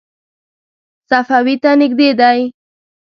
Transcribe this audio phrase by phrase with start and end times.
[1.09, 2.39] صفوي ته نږدې دی.